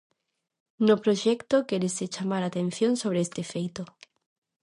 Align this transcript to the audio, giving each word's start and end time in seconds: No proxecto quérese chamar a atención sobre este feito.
No 0.87 0.95
proxecto 1.03 1.65
quérese 1.69 2.11
chamar 2.13 2.41
a 2.43 2.49
atención 2.51 2.91
sobre 3.01 3.19
este 3.25 3.41
feito. 3.51 3.83